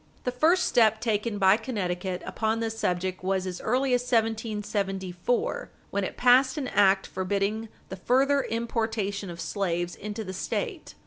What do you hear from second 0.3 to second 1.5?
first step taken